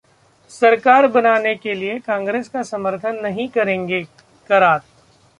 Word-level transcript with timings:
सरकार 0.51 1.07
बनाने 1.07 1.53
के 1.55 1.73
लिए 1.73 1.99
कांग्रेस 1.99 2.47
का 2.49 2.63
समर्थन 2.63 3.19
नहीं 3.23 3.47
करेंगे: 3.49 4.01
करात 4.49 4.81